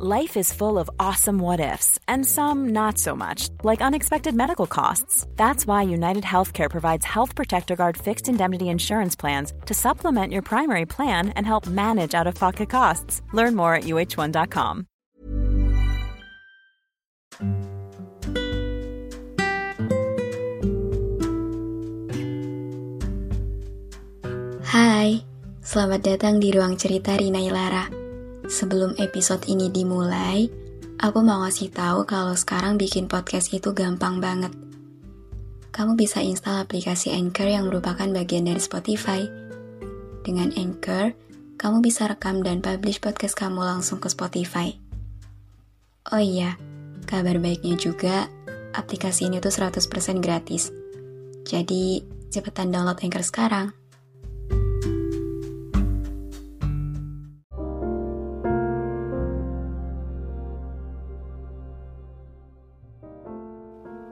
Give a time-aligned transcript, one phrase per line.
[0.00, 4.68] Life is full of awesome what ifs, and some not so much, like unexpected medical
[4.68, 5.26] costs.
[5.34, 10.42] That's why United Healthcare provides Health Protector Guard fixed indemnity insurance plans to supplement your
[10.42, 13.22] primary plan and help manage out of pocket costs.
[13.32, 14.86] Learn more at uh1.com.
[24.62, 25.26] Hai,
[25.58, 27.97] selamat datang di ruang cerita Rina Ilara.
[28.48, 30.48] Sebelum episode ini dimulai,
[30.96, 34.48] aku mau ngasih tahu kalau sekarang bikin podcast itu gampang banget.
[35.68, 39.28] Kamu bisa install aplikasi Anchor yang merupakan bagian dari Spotify.
[40.24, 41.12] Dengan Anchor,
[41.60, 44.72] kamu bisa rekam dan publish podcast kamu langsung ke Spotify.
[46.08, 46.56] Oh iya,
[47.04, 48.32] kabar baiknya juga,
[48.72, 50.72] aplikasi ini tuh 100% gratis.
[51.44, 52.00] Jadi,
[52.32, 53.76] cepetan download Anchor sekarang.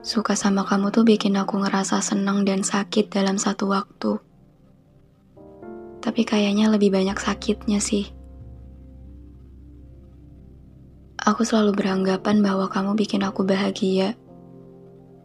[0.07, 4.15] Suka sama kamu tuh bikin aku ngerasa senang dan sakit dalam satu waktu.
[5.99, 8.07] Tapi kayaknya lebih banyak sakitnya sih.
[11.19, 14.15] Aku selalu beranggapan bahwa kamu bikin aku bahagia.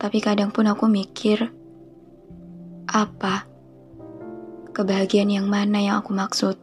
[0.02, 1.46] Tapi kadang pun aku mikir,
[2.90, 3.46] apa?
[4.74, 6.58] Kebahagiaan yang mana yang aku maksud?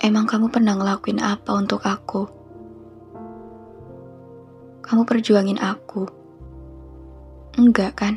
[0.00, 2.24] Emang kamu pernah ngelakuin apa untuk aku?
[4.80, 6.23] Kamu perjuangin aku
[7.54, 8.14] Enggak kan?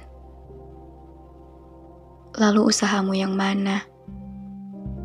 [2.42, 3.86] Lalu usahamu yang mana?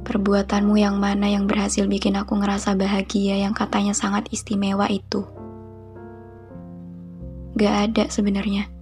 [0.08, 5.28] Perbuatanmu yang mana yang berhasil bikin aku ngerasa bahagia yang katanya sangat istimewa itu?
[7.60, 8.72] Gak ada sebenarnya.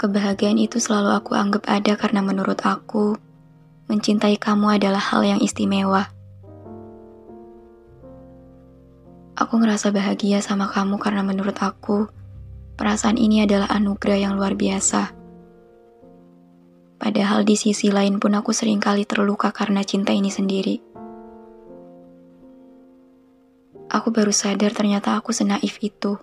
[0.00, 3.20] Kebahagiaan itu selalu aku anggap ada karena menurut aku,
[3.92, 6.08] mencintai kamu adalah hal yang istimewa.
[9.36, 12.08] Aku ngerasa bahagia sama kamu karena menurut aku,
[12.78, 15.10] Perasaan ini adalah anugerah yang luar biasa.
[16.94, 20.78] Padahal di sisi lain pun aku sering kali terluka karena cinta ini sendiri.
[23.90, 26.22] Aku baru sadar ternyata aku senaif itu.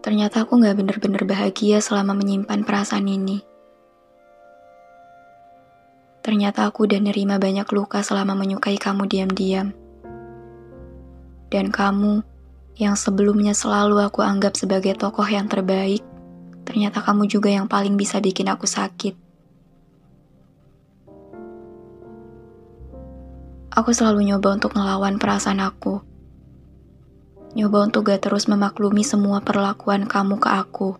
[0.00, 3.44] Ternyata aku gak bener-bener bahagia selama menyimpan perasaan ini.
[6.24, 9.81] Ternyata aku udah nerima banyak luka selama menyukai kamu diam-diam
[11.52, 12.24] dan kamu
[12.80, 16.00] yang sebelumnya selalu aku anggap sebagai tokoh yang terbaik,
[16.64, 19.12] ternyata kamu juga yang paling bisa bikin aku sakit.
[23.72, 26.00] Aku selalu nyoba untuk ngelawan perasaan aku.
[27.52, 30.96] Nyoba untuk gak terus memaklumi semua perlakuan kamu ke aku.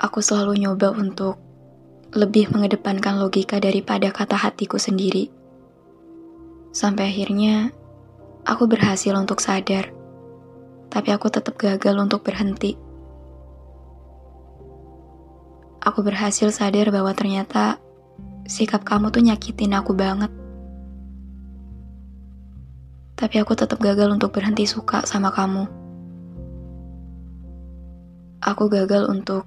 [0.00, 1.36] Aku selalu nyoba untuk
[2.12, 5.32] lebih mengedepankan logika daripada kata hatiku sendiri.
[6.72, 7.72] Sampai akhirnya
[8.42, 9.94] Aku berhasil untuk sadar,
[10.90, 12.74] tapi aku tetap gagal untuk berhenti.
[15.78, 17.78] Aku berhasil sadar bahwa ternyata
[18.50, 20.30] sikap kamu tuh nyakitin aku banget.
[23.14, 25.70] Tapi aku tetap gagal untuk berhenti suka sama kamu.
[28.42, 29.46] Aku gagal untuk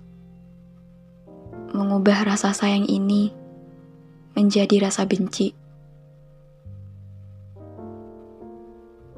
[1.75, 3.35] mengubah rasa sayang ini
[4.39, 5.64] menjadi rasa benci.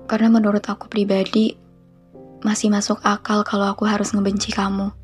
[0.08, 1.60] Karena menurut aku pribadi,
[2.40, 4.96] masih masuk akal kalau aku harus ngebenci kamu.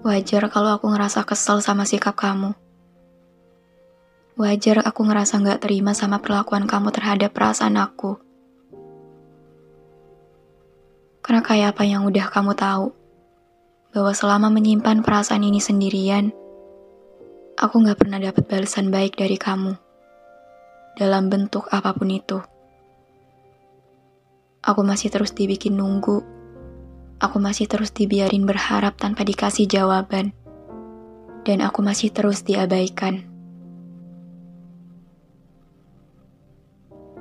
[0.00, 2.56] Wajar kalau aku ngerasa kesel sama sikap kamu.
[4.40, 8.16] Wajar aku ngerasa gak terima sama perlakuan kamu terhadap perasaan aku.
[11.20, 12.96] Karena kayak apa yang udah kamu tahu,
[13.92, 16.32] bahwa selama menyimpan perasaan ini sendirian,
[17.60, 19.76] aku gak pernah dapat balasan baik dari kamu.
[20.96, 22.40] Dalam bentuk apa pun itu.
[24.60, 26.20] Aku masih terus dibikin nunggu.
[27.16, 30.36] Aku masih terus dibiarin berharap tanpa dikasih jawaban.
[31.48, 33.24] Dan aku masih terus diabaikan.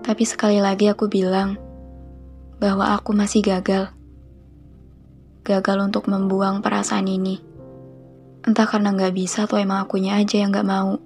[0.03, 1.55] Tapi sekali lagi aku bilang
[2.59, 3.87] bahwa aku masih gagal.
[5.47, 7.39] Gagal untuk membuang perasaan ini.
[8.43, 10.99] Entah karena gak bisa atau emang akunya aja yang gak mau.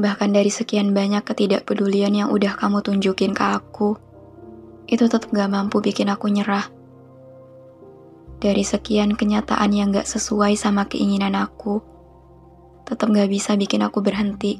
[0.00, 4.00] Bahkan dari sekian banyak ketidakpedulian yang udah kamu tunjukin ke aku,
[4.88, 6.64] itu tetap gak mampu bikin aku nyerah.
[8.40, 11.84] Dari sekian kenyataan yang gak sesuai sama keinginan aku,
[12.88, 14.56] tetap gak bisa bikin aku berhenti.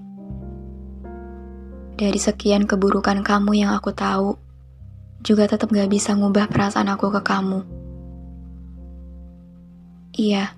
[1.97, 4.37] Dari sekian keburukan kamu yang aku tahu,
[5.25, 7.65] juga tetap gak bisa ngubah perasaan aku ke kamu.
[10.21, 10.53] Iya,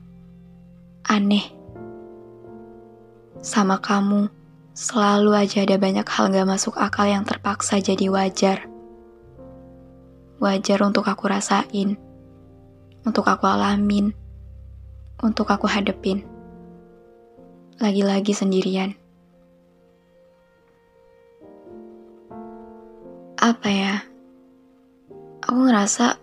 [1.06, 1.46] Aneh.
[3.38, 4.41] Sama kamu,
[4.72, 8.68] selalu aja ada banyak hal gak masuk akal yang terpaksa jadi wajar.
[10.42, 11.94] Wajar untuk aku rasain,
[13.06, 14.10] untuk aku alamin,
[15.22, 16.26] untuk aku hadepin.
[17.78, 18.98] Lagi-lagi sendirian.
[23.38, 23.94] Apa ya?
[25.42, 26.18] Aku ngerasa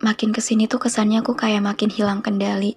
[0.00, 2.76] makin ke sini tuh kesannya aku kayak makin hilang kendali.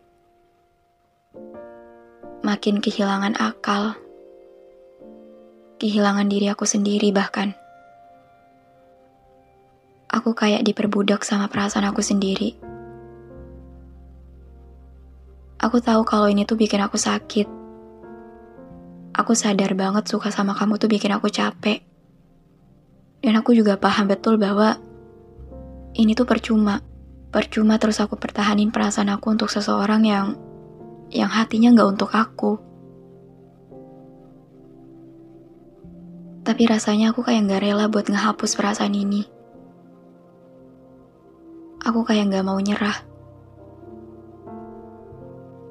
[2.43, 3.99] Makin kehilangan akal.
[5.79, 7.55] Kehilangan diri aku sendiri bahkan.
[10.11, 12.59] Aku kayak diperbudak sama perasaan aku sendiri.
[15.55, 17.47] Aku tahu kalau ini tuh bikin aku sakit.
[19.15, 21.79] Aku sadar banget suka sama kamu tuh bikin aku capek.
[23.23, 24.75] Dan aku juga paham betul bahwa
[25.95, 26.83] ini tuh percuma.
[27.31, 30.35] Percuma terus aku pertahanin perasaan aku untuk seseorang yang
[31.07, 32.68] yang hatinya nggak untuk aku.
[36.49, 39.21] Tapi rasanya aku kayak nggak rela buat ngehapus perasaan ini.
[41.85, 43.05] Aku kayak nggak mau nyerah.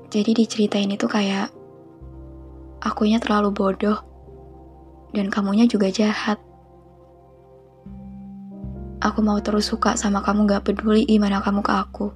[0.06, 1.50] Jadi di cerita ini tuh kayak
[2.78, 3.98] akunya terlalu bodoh
[5.10, 6.38] dan kamunya juga jahat.
[9.02, 12.14] Aku mau terus suka sama kamu gak peduli gimana kamu ke aku.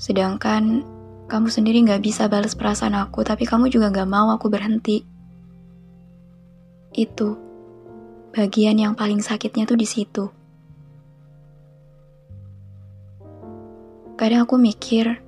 [0.00, 0.80] Sedangkan
[1.28, 5.17] kamu sendiri gak bisa balas perasaan aku, tapi kamu juga gak mau aku berhenti.
[6.98, 7.38] Itu
[8.34, 10.26] bagian yang paling sakitnya tuh di situ.
[14.18, 15.22] Kadang aku mikir,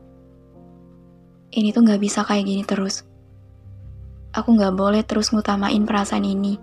[1.54, 3.06] ini tuh gak bisa kayak gini terus.
[4.34, 6.58] Aku gak boleh terus ngutamain perasaan ini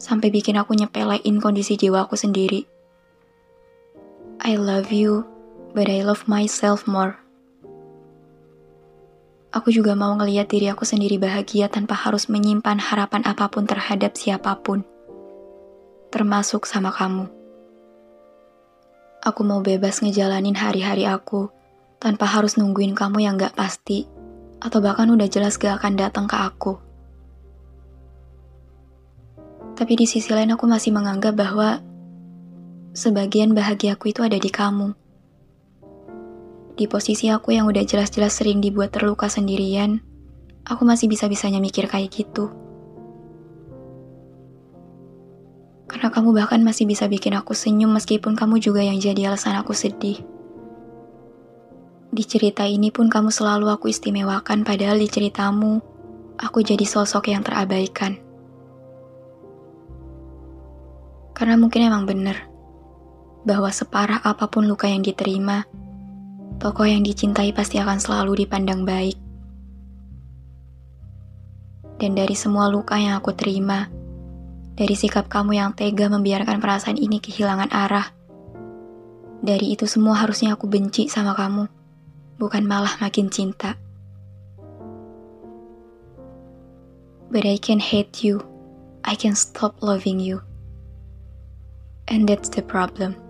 [0.00, 2.64] sampai bikin aku nyepelein kondisi jiwa aku sendiri.
[4.40, 5.28] I love you,
[5.76, 7.19] but I love myself more.
[9.60, 14.16] Aku juga mau ngeliat diri aku sendiri bahagia tanpa harus menyimpan harapan apa pun terhadap
[14.16, 14.80] siapa pun,
[16.08, 17.28] termasuk sama kamu.
[19.20, 21.52] Aku mau bebas ngejalanin hari-hari aku
[22.00, 24.08] tanpa harus nungguin kamu yang gak pasti,
[24.64, 26.80] atau bahkan udah jelas gak akan datang ke aku.
[29.76, 31.84] Tapi di sisi lain aku masih menganggap bahwa
[32.96, 34.96] sebagian bahagiaku itu ada di kamu.
[36.80, 40.00] Di posisi aku yang udah jelas-jelas sering dibuat terluka sendirian,
[40.64, 42.48] aku masih bisa-bisanya mikir kayak gitu.
[45.84, 49.76] Karena kamu bahkan masih bisa bikin aku senyum meskipun kamu juga yang jadi alasan aku
[49.76, 50.24] sedih.
[52.16, 55.84] Di cerita ini pun kamu selalu aku istimewakan padahal di ceritamu,
[56.40, 58.16] aku jadi sosok yang terabaikan.
[61.36, 62.48] Karena mungkin emang bener
[63.44, 65.68] bahwa separah apa pun luka yang diterima,
[66.60, 69.16] tokoh yang dicintai pasti akan selalu dipandang baik.
[71.96, 73.88] Dan dari semua luka yang aku terima,
[74.76, 78.12] dari sikap kamu yang tega membiarkan perasaan ini kehilangan arah,
[79.40, 81.64] dari itu semua harusnya aku benci sama kamu,
[82.36, 83.80] bukan malah makin cinta.
[87.32, 88.44] But I can hate you.
[89.00, 90.44] I can stop loving you.
[92.10, 93.29] And that's the problem.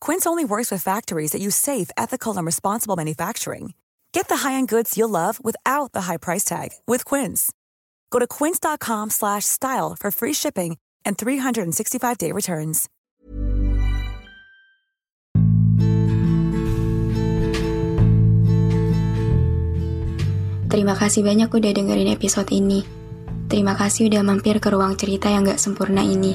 [0.00, 3.74] Quince only works with factories that use safe, ethical, and responsible manufacturing.
[4.12, 7.52] Get the high-end goods you'll love without the high price tag with Quince.
[8.10, 10.76] Go to quince.com/style for free shipping
[11.06, 12.88] and 365-day returns.
[20.66, 22.82] Terima kasih banyak udah dengerin episode ini.
[23.46, 26.34] Terima kasih udah mampir ke ruang cerita yang gak sempurna ini.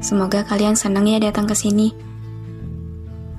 [0.00, 2.05] Semoga kalian seneng ya datang ke sini.